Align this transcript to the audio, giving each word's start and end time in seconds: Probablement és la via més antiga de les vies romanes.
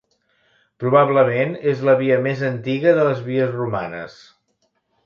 Probablement 0.83 1.53
és 1.73 1.85
la 1.91 1.95
via 2.01 2.19
més 2.29 2.43
antiga 2.51 2.99
de 3.03 3.05
les 3.11 3.25
vies 3.31 3.57
romanes. 3.63 4.19